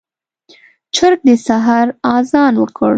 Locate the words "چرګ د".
0.95-1.29